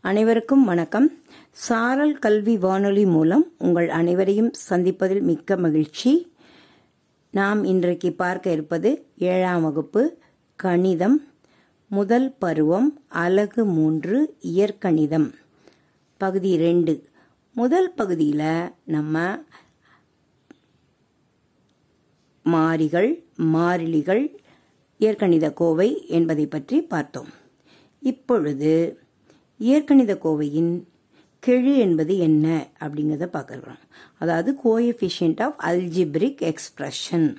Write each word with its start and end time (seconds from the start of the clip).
அனைவருக்கும் 0.00 0.64
வணக்கம். 0.64 1.12
சாரல் 1.50 2.18
கல்வி 2.18 2.56
வானொலி 2.56 3.06
மூலம் 3.06 3.52
உங்கள் 3.58 3.88
அனைவரையும் 3.88 4.52
சந்திப்பதில் 4.68 5.20
மிக்க 5.20 5.56
மகிழ்ச்சி. 5.56 6.32
நாம் 7.30 7.64
இன்றைக்கு 7.64 8.12
பார்க்க 8.12 8.50
இருப்பது 8.50 9.06
ஏழாம் 9.16 9.62
வகுப்பு 9.62 10.18
கணிதம். 10.56 11.26
முதல் 11.88 12.34
பருவம் 12.38 13.02
அலகு 13.08 13.64
மூன்று 13.64 14.36
இயற்கணிதம். 14.40 15.32
பகுதி 16.16 16.56
ரெண்டு. 16.56 17.08
முதல் 17.54 17.92
பகுதியில் 17.92 18.70
நம்ம 18.84 19.38
மாறிகள் 22.44 23.24
மாறிலிகள் 23.42 24.34
இயற்கணித 24.98 25.52
கோவை 25.52 26.06
என்பதை 26.06 26.46
பற்றி 26.46 26.82
பார்த்தோம். 26.82 27.28
இப்பொழுது 28.00 28.98
இயற்கணித 29.58 30.12
கோவையின் 30.24 30.72
கெழு 31.46 31.72
என்பது 31.76 32.18
என்ன 32.18 32.46
அப்படிங்கிறத 32.80 33.26
பார்க்குறோம். 33.36 33.80
அதாவது 34.18 34.50
கோஎஃபிஷியன்ட் 34.64 35.40
ஆஃப் 35.46 35.58
அல்ஜிப்ரிக் 35.70 36.40
எக்ஸ்பிரஷன் 36.50 37.36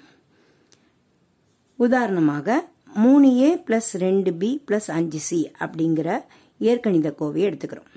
உதாரணமாக 1.75 2.67
மூணு 2.93 3.27
ஏ 3.39 3.49
பிளஸ் 3.55 3.91
ரெண்டு 3.91 4.33
பி 4.33 4.63
பிளஸ் 4.67 4.89
அஞ்சு 4.91 5.19
சி 5.19 5.51
அப்படிங்கிற 5.59 6.09
இயற்கணித 6.57 7.15
கோவையை 7.19 7.45
எடுத்துக்கிறோம். 7.49 7.91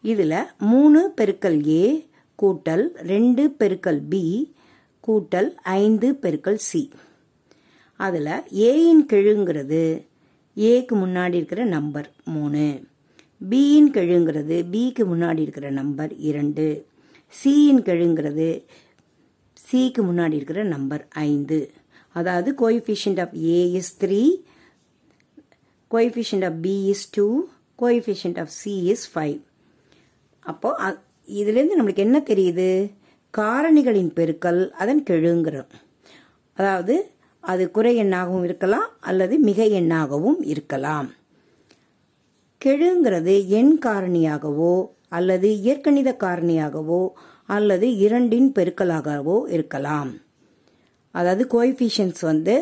இதில் 0.00 0.38
மூணு 0.58 1.12
பெருக்கல் 1.16 1.68
ஏ 1.68 2.08
கூட்டல் 2.42 2.84
ரெண்டு 3.12 3.54
பெருக்கல் 3.58 4.02
பி 4.08 4.54
கூட்டல் 5.06 5.50
ஐந்து 5.62 6.18
பெருக்கல் 6.22 6.60
சி 6.68 6.90
அதில் 8.00 8.34
ஏயின் 8.68 9.04
கெழுங்கிறது 9.12 9.84
ஏக்கு 10.56 10.94
முன்னாடி 11.02 11.36
இருக்கிற 11.40 11.64
நம்பர் 11.64 12.10
மூணு. 12.24 12.66
பியின் 13.40 13.88
கெழுங்கிறது 13.92 14.70
பிக்கு 14.70 15.16
முன்னாடி 15.16 15.38
இருக்கிற 15.38 15.70
நம்பர் 15.70 16.16
இரண்டு. 16.16 16.86
சியின் 17.44 17.82
கெழுங்கிறது 17.88 18.64
சிக்கு 19.56 19.98
முன்னாடி 19.98 20.32
இருக்கிற 20.32 20.62
நம்பர் 20.62 21.08
ஐந்து. 21.10 21.72
அதாவது 22.12 22.54
coefficient 22.60 23.20
of 23.20 23.34
A 23.34 23.70
is 23.70 24.04
three 24.04 24.42
coefficient 25.90 26.44
of 26.44 26.62
B 26.62 26.84
is 26.84 27.10
two 27.10 27.48
coefficient 27.82 28.38
of 28.38 28.48
C 28.48 28.82
is 28.82 29.18
five 29.18 29.40
அப்போது 30.40 30.98
இதுலேருந்து 31.26 31.76
நம்மளுக்கு 31.78 31.96
என்ன 31.96 32.18
தெரியுது? 32.18 32.90
காரணிகளின் 33.38 34.10
பெருக்கல் 34.14 34.70
அதன் 34.70 35.02
கெழுங்கிறோம். 35.10 35.72
அதாவது 36.54 37.10
அது 37.40 37.70
குறை 37.70 37.96
எண்ணாகவும் 37.96 38.44
இருக்கலாம் 38.44 38.88
அல்லது 39.00 39.38
மிக 39.38 39.64
எண்ணாகவும் 39.64 40.40
இருக்கலாம். 40.40 41.10
கெழுங்கிறது 42.66 43.34
எண் 43.58 43.74
காரணியாகவோ 43.86 44.74
அல்லது 45.08 45.48
இயற்கணித 45.60 46.16
காரணியாகவோ 46.20 47.02
அல்லது 47.56 47.86
இரண்டின் 47.96 48.48
பெருக்கலாகவோ 48.58 49.36
இருக்கலாம். 49.56 50.10
அதாவது 51.10 51.44
கோஎஃபிஷியன்ஸ் 51.52 52.20
வந்து 52.20 52.54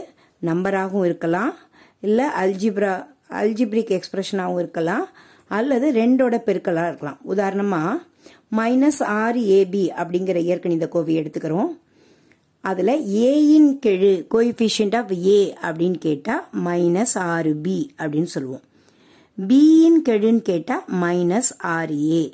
நம்பராகவும் 0.49 1.05
இருக்கலாம் 1.05 1.55
இல்லை 2.01 2.27
அல்ஜிப்ரா 2.43 2.93
அல்ஜிப்ரிக் 3.43 3.93
எக்ஸ்பிரஷனாகவும் 3.97 4.59
இருக்கலாம் 4.59 5.07
அல்லது 5.59 5.87
ரெண்டோட 5.93 6.35
பெருக்கலாக 6.49 6.91
இருக்கலாம். 6.91 7.19
உதாரணமாக 7.23 8.03
மைனஸ் 8.59 9.01
ஆறு 9.03 9.41
ஏபி 9.59 9.85
அப்படிங்கிற 10.01 10.37
இயற்கணித 10.37 10.89
கோவை 10.89 11.15
எடுத்துக்கிறோம். 11.21 11.73
அதில் 12.61 12.95
ஏயின் 13.29 13.71
கெழு 13.87 14.13
கோஎஃபிஷியன்ட் 14.35 14.97
ஆஃப் 14.97 15.13
ஏ 15.27 15.41
அப்படின்னு 15.63 15.99
கேட்டால் 16.07 16.45
மைனஸ் 16.65 17.17
ஆறு 17.33 17.55
பி 17.65 17.79
அப்படின்னு 17.99 18.31
சொல்லுவோம். 18.37 18.65
பியின் 19.39 19.99
கெழுன்னு 20.09 20.43
கேட்டால் 20.43 20.85
மைனஸ் 21.01 21.51
ஆர்ஏ 21.63 22.33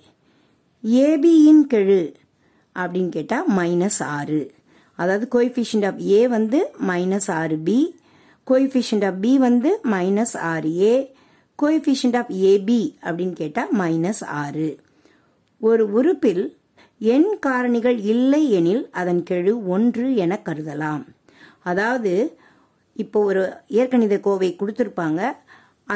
ஏ 0.85 1.07
ஏபியின் 1.07 1.63
கெழு 1.75 2.15
அப்படின்னு 2.77 3.09
கேட்டால் 3.09 3.47
மைனஸ் 3.57 4.03
ஆறு 4.03 4.55
அதாவது 4.95 5.27
கோஎஃபிஷியன்ட் 5.35 5.87
ஆஃப் 5.87 6.01
ஏ 6.11 6.29
வந்து 6.29 6.59
மைனஸ் 6.87 7.31
ஆறு 7.31 7.59
பி 7.59 7.79
கோஎஃபிஷியன்ட் 8.47 9.07
ஆஃப் 9.07 9.21
பி 9.21 9.39
வந்து 9.39 9.79
மைனஸ் 9.85 10.37
ஆறு 10.37 10.81
ஏ 10.81 11.15
கோஎஃபிஷியன்ட் 11.63 12.17
ஆஃப் 12.17 12.31
ஏபி 12.31 12.81
அப்படின்னு 13.03 13.33
கேட்டால் 13.33 13.73
மைனஸ் 13.79 14.25
ஆறு 14.25 14.79
ஒரு 15.59 15.93
உறுப்பில் 15.93 16.59
எண் 16.99 17.31
காரணிகள் 17.47 17.99
இல்லை 18.05 18.51
எனில் 18.51 18.89
அதன் 18.91 19.23
கெழு 19.31 19.67
ஒன்று 19.67 20.15
என 20.15 20.41
கருதலாம். 20.45 21.05
அதாவது 21.63 22.39
இப்போ 22.93 23.23
ஒரு 23.23 23.53
இயற்கணித 23.67 24.19
கோவை 24.19 24.57
கொடுத்துருப்பாங்க. 24.59 25.37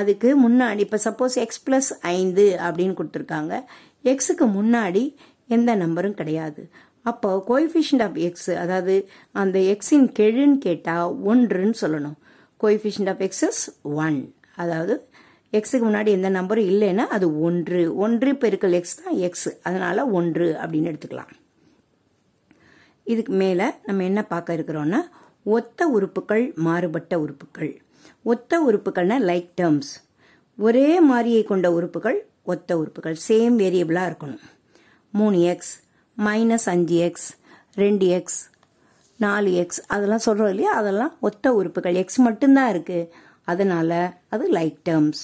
அதுக்கு 0.00 0.28
முன்னாடி 0.44 0.82
இப்போ 0.84 0.99
சப்போஸ் 1.05 1.37
எக்ஸ் 1.44 1.62
பிளஸ் 1.66 1.91
ஐந்து 2.16 2.44
அப்படின்னு 2.66 2.97
கொடுத்துருக்காங்க. 2.99 3.53
எக்ஸுக்கு 4.12 4.47
முன்னாடி 4.59 5.03
எந்த 5.56 5.71
நம்பரும் 5.82 6.19
கிடையாது. 6.21 6.62
அப்போ 7.10 7.31
கோஎஃபிஷியன்ட் 7.49 8.05
ஆஃப் 8.06 8.19
எக்ஸ் 8.27 8.50
அதாவது 8.65 8.94
அந்த 9.43 9.59
எக்ஸின் 9.72 10.06
கெழுன்னு 10.19 10.59
கேட்டால் 10.66 11.15
ஒன்றுன்னு 11.31 11.75
சொல்லணும். 11.82 12.16
கோஎஃபிஷியன்ட் 12.62 13.12
ஆஃப் 13.12 13.22
எக்ஸஸ் 13.27 13.62
ஒன் 14.05 14.19
அதாவது 14.62 14.94
எக்ஸுக்கு 15.59 15.84
முன்னாடி 15.88 16.11
எந்த 16.19 16.28
நம்பரும் 16.37 16.69
இல்லைன்னா 16.75 17.05
அது 17.16 17.26
ஒன்று. 17.47 17.81
ஒன்று 18.05 18.31
பெருக்கல் 18.43 18.76
எக்ஸ் 18.78 18.99
தான் 19.00 19.16
எக்ஸ் 19.26 19.49
அதனால 19.69 20.06
ஒன்று 20.19 20.47
அப்படின்னு 20.62 20.91
எடுத்துக்கலாம். 20.93 21.32
இதுக்கு 23.12 23.32
மேலே 23.43 23.66
நம்ம 23.88 24.05
என்ன 24.11 24.21
பார்க்க 24.32 24.56
இருக்கிறோன்னா 24.59 25.00
ஒத்த 25.56 25.87
உறுப்புகள் 25.97 26.44
மாறுபட்ட 26.66 27.15
உறுப்புகள். 27.25 27.72
ஒத்த 28.23 28.61
உறுப்புகள்னா 28.71 29.19
லைக் 29.31 29.51
டேர்ம்ஸ் 29.61 29.93
ஒரே 30.59 31.01
மாதிரியை 31.01 31.43
கொண்ட 31.43 31.73
உறுப்புகள் 31.73 32.27
ஒத்த 32.43 32.79
உறுப்புகள். 32.79 33.17
சேம் 33.29 33.57
வேரியபிளாக 33.63 34.09
இருக்கணும். 34.11 34.45
மூணு 35.11 35.41
எக்ஸ் 35.41 35.83
மைனஸ் 36.19 36.67
அஞ்சு 36.67 36.97
எக்ஸ் 36.97 37.37
ரெண்டு 37.75 38.07
எக்ஸ் 38.07 38.51
நாலு 39.17 39.53
எக்ஸ் 39.53 39.87
அதெல்லாம் 39.87 40.19
சொல்கிறோம் 40.19 40.49
இல்லையா? 40.49 40.73
அதெல்லாம் 40.73 41.17
ஒத்த 41.21 41.53
உறுப்புகள். 41.53 41.95
எக்ஸ் 41.95 42.19
மட்டும்தான் 42.19 42.75
இருக்குது 42.75 43.09
அதனால் 43.45 44.13
அது 44.29 44.53
லைக் 44.53 44.77
டேர்ம்ஸ் 44.89 45.23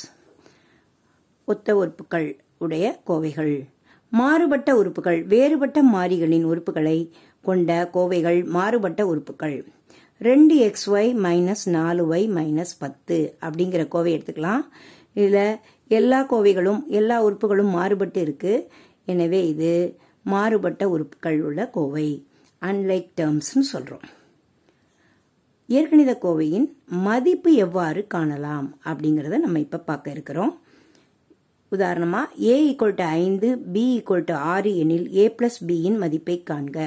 ஒத்த 1.45 1.77
உறுப்புகள் 1.77 2.41
உடைய 2.59 3.01
கோவைகள். 3.07 3.69
மாறுபட்ட 4.11 4.77
உறுப்புகள் 4.77 5.25
வேறுபட்ட 5.25 5.83
மாறிகளின் 5.85 6.45
உறுப்புகளை 6.45 7.11
கொண்ட 7.43 7.91
கோவைகள் 7.95 8.45
மாறுபட்ட 8.45 9.07
உறுப்புகள். 9.07 9.67
ரெண்டு 10.29 10.55
எக்ஸ் 10.65 10.87
ஒய் 10.95 11.11
மைனஸ் 11.27 11.63
நாலு 11.77 12.03
ஒய் 12.13 12.27
மைனஸ் 12.39 12.73
பத்து 12.79 13.17
அப்படிங்கிற 13.47 13.83
கோவை 13.95 14.11
எடுத்துக்கலாம். 14.17 14.65
இதில் 15.19 15.59
எல்லா 15.99 16.19
கோவைகளும் 16.33 16.81
எல்லா 16.99 17.17
உறுப்புகளும் 17.27 17.71
மாறுபட்டு 17.77 18.21
இருக்கு. 18.27 18.53
எனவே 19.13 19.41
இது 19.53 19.71
மாறுபட்ட 20.33 20.83
உறுப்புகள் 20.95 21.39
உள்ள 21.49 21.61
கோவை. 21.77 22.09
அன்லைக் 22.63 23.09
டேர்ம்ஸ்னு 23.21 23.65
சொல்கிறோம் 23.73 24.07
இயற்கணித 25.69 26.13
கோவையின் 26.23 26.69
மதிப்பு 27.07 27.51
எவ்வாறு 27.65 28.01
காணலாம் 28.15 28.69
அப்படிங்கிறத 28.91 29.39
நம்ம 29.45 29.59
இப்போ 29.67 29.79
பார்க்க 29.91 30.17
இருக்கிறோம். 30.17 30.53
உதாரணமாக 31.73 32.33
ஏ 32.53 32.55
ஈக்குவல் 32.71 32.99
டு 33.01 33.05
ஐந்து 33.25 33.49
பி 33.75 33.85
ஈக்குவல் 33.97 34.27
டு 34.31 34.35
ஆறு 34.55 34.71
எனில் 34.83 35.07
ஏ 35.23 35.25
பிளஸ் 35.39 35.61
பியின் 35.69 35.99
மதிப்பை 36.05 36.37
காண்க. 36.51 36.79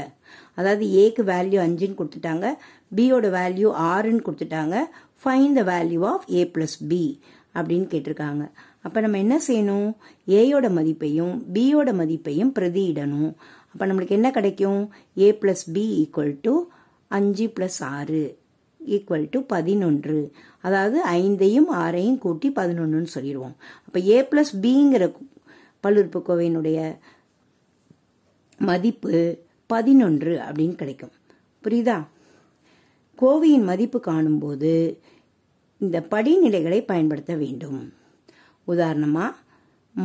அதாவது 0.56 0.86
ஏக்கு 1.04 1.24
வேல்யூ 1.24 1.60
அஞ்சுன்னு 1.66 2.00
கொடுத்துட்டாங்க. 2.00 2.48
பியோட 2.96 3.28
வேல்யூ 3.40 3.70
ஆறுன்னு 3.92 4.26
கொடுத்துட்டாங்க. 4.28 4.76
Find 5.22 5.54
the 5.54 5.64
value 5.74 6.06
of 6.06 6.26
A 6.32 6.52
plus 6.54 6.78
B 6.88 7.20
அப்படின்னு 7.56 7.88
கேட்டிருக்காங்க. 7.94 8.50
அப்போ 8.82 9.02
நம்ம 9.02 9.18
என்ன 9.18 9.42
செய்யணும்? 9.48 9.90
ஏயோட 10.28 10.68
மதிப்பையும் 10.78 11.36
பியோட 11.54 11.90
மதிப்பையும் 12.00 12.52
பிரதியிடணும். 12.60 13.34
அப்போ 13.72 13.86
நம்மளுக்கு 13.86 14.18
என்ன 14.20 14.32
கிடைக்கும்? 14.32 14.82
A 15.18 15.38
plus 15.42 15.66
B 15.74 15.84
equal 16.02 16.34
to 16.42 16.54
அஞ்சு 17.08 17.46
பிளஸ் 17.56 17.80
ஆறு 17.84 18.38
ஈக்குவல் 18.88 19.28
டு 19.30 19.40
பதினொன்று. 19.46 20.32
அதாவது 20.62 20.98
ஐந்தையும் 21.12 21.70
ஆறையும் 21.84 22.18
கூட்டி 22.18 22.50
பதினொன்றுன்னு 22.50 23.14
சொல்லிடுவோம். 23.16 23.56
அப்போ 23.86 24.00
ஏ 24.00 24.22
பிளஸ் 24.22 24.54
பிங்கிற 24.62 25.14
பல்லுறுப்புக்கோவையினுடைய 25.84 26.80
மதிப்பு 28.60 29.43
பதினொன்று 29.74 30.34
அப்படின்னு 30.46 30.76
கிடைக்கும். 30.82 31.14
புரியுதா? 31.64 31.98
கோவையின் 33.22 33.68
மதிப்பு 33.70 34.00
காணும்போது 34.00 34.72
இந்த 35.84 35.98
படிநிலைகளை 36.12 36.80
பயன்படுத்த 36.92 37.34
வேண்டும். 37.44 37.80
உதாரணமாக 38.68 39.40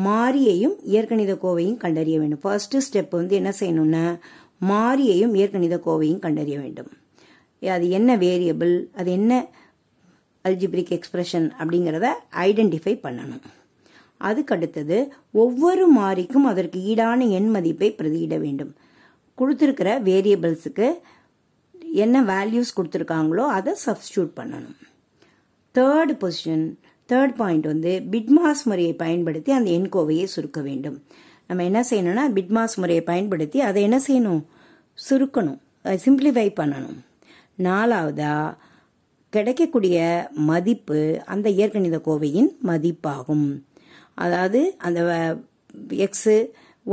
மாரியையும் 0.05 0.77
இயற்கணித 0.93 1.33
கோவையும் 1.43 1.83
கண்டறிய 1.85 2.17
வேண்டும். 2.19 2.43
ஃபர்ஸ்ட் 2.45 2.77
ஸ்டெப் 2.87 3.17
வந்து 3.19 3.35
என்ன 3.41 3.51
செய்யணும்னா 3.61 4.05
மாரியையும் 4.71 5.35
இயற்கணித 5.39 5.77
கோவையும் 5.87 6.25
கண்டறிய 6.25 6.57
வேண்டும். 6.59 6.91
அது 7.77 7.87
என்ன 7.99 8.17
வேரியபிள் 8.17 8.75
அது 9.01 9.11
என்ன 9.19 9.33
அல்ஜிபிரிக் 10.49 10.93
எக்ஸ்பிரஷன் 10.97 11.47
அப்படிங்கிறத 11.61 12.07
ஐடென்டிஃபை 12.47 12.95
பண்ணணும். 13.07 13.45
அதுக்கடுத்தது 14.21 14.99
ஒவ்வொரு 15.33 15.85
மாறிக்கும் 15.97 16.47
அதற்கு 16.53 16.79
ஈடான 16.93 17.21
எண் 17.31 17.51
மதிப்பை 17.51 17.89
பிரதியிட 17.99 18.37
வேண்டும். 18.45 18.73
கொடுத்துருக்கிற 19.41 19.91
வேரியபிள்ஸுக்கு 20.09 20.89
என்ன 22.05 22.23
வேல்யூஸ் 22.33 22.77
கொடுத்துருக்காங்களோ 22.79 23.45
அதை 23.59 23.73
சப்ஸ்டியூட் 23.87 24.31
பண்ணணும். 24.41 24.79
தேர்டு 25.75 26.15
பொசிஷன் 26.23 26.67
தேர்ட் 27.13 27.35
பாயிண்ட் 27.41 27.67
வந்து 27.73 27.93
பிட்மாஸ் 28.13 28.63
முறையை 28.65 28.95
பயன்படுத்தி 29.03 29.51
அந்த 29.59 29.71
எண்கோவையை 29.71 30.27
சுருக்க 30.35 30.61
வேண்டும். 30.69 30.97
நம்ம 31.47 31.65
என்ன 31.65 31.81
செய்யணும்னா 31.91 32.25
பிட்மாஸ் 32.39 32.79
முறையை 32.83 33.03
பயன்படுத்தி 33.05 33.61
அதை 33.69 33.83
என்ன 33.89 33.99
செய்யணும்? 34.09 34.43
சுருக்கணும். 35.09 35.61
சிம்பிளிஃபை 36.05 36.49
பண்ணணும். 36.61 36.99
நாலாவதா 37.67 38.35
கிடைக்கக்கூடிய 39.37 39.99
மதிப்பு 40.51 41.01
அந்த 41.33 41.47
இயற்கணித 41.57 41.97
கோவையின் 42.07 42.51
மதிப்பாகும். 42.71 43.49
அதாவது 44.25 44.61
அந்த 44.87 45.01
எக்ஸு 46.07 46.37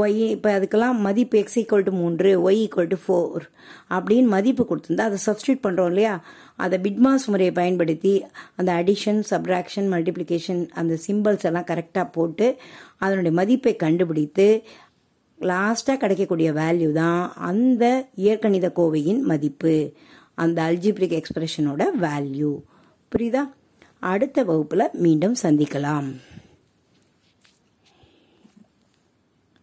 ஒய் 0.02 0.16
இப்போ 0.36 0.50
அதுக்கெல்லாம் 0.58 0.98
மதிப்பு 1.06 1.38
எக்ஸ் 1.40 1.58
ஈக்குவல் 1.60 1.86
டு 1.88 1.92
மூன்று 1.92 2.30
ஒய் 2.46 2.60
ஈக்குவல் 2.64 2.90
டு 2.94 2.98
ஃபோர் 3.06 3.44
அப்படின்னு 3.90 4.28
மதிப்பு 4.28 4.64
கொடுத்துருந்தா 4.70 5.06
அதை 5.10 5.18
சப்ஸ்டியூட் 5.26 5.62
பண்ணுறோம் 5.66 5.86
இல்லையா? 5.86 6.24
அதை 6.56 6.80
பிட்மாஸ் 6.80 7.26
முறையை 7.26 7.54
பயன்படுத்தி 7.54 8.26
அந்த 8.56 8.74
அடிஷன் 8.74 9.22
சப்ராக்ஷன் 9.30 9.88
மல்டிப்ளிகேஷன் 9.94 10.70
அந்த 10.74 10.98
சிம்பிள்ஸ் 11.08 11.42
எல்லாம் 11.42 11.70
கரெக்டாக 11.72 12.08
போட்டு 12.12 12.58
அதனுடைய 12.98 13.32
மதிப்பை 13.32 13.76
கண்டுபிடித்து 13.76 14.48
லாஸ்ட்டாக 15.40 15.98
கிடைக்கக்கூடிய 15.98 16.52
வேல்யூ 16.54 16.92
தான் 16.92 17.34
அந்த 17.50 17.84
இயற்கணித 18.16 18.68
கோவையின் 18.76 19.22
மதிப்பு. 19.22 19.94
அந்த 20.34 20.58
அல்ஜிப்ரிக் 20.64 21.18
எக்ஸ்பிரஷனோட 21.20 21.84
வேல்யூ 22.02 22.54
புரியுதா? 23.12 23.44
அடுத்த 24.00 24.44
வகுப்பில் 24.44 24.90
மீண்டும் 24.94 25.36
சந்திக்கலாம். 25.44 26.08